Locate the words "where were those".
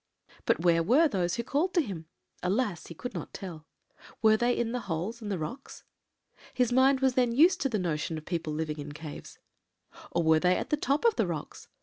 0.61-1.35